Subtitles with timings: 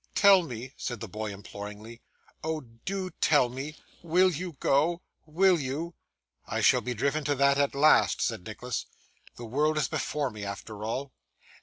[0.15, 2.01] 'Tell me,' said the boy imploringly,
[2.43, 5.93] 'oh do tell me, WILL you go WILL you?'
[6.47, 8.87] 'I shall be driven to that at last!' said Nicholas.
[9.35, 11.13] 'The world is before me, after all.